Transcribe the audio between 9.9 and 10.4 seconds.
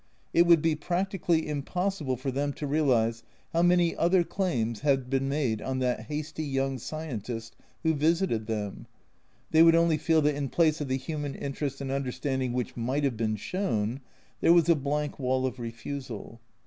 feel that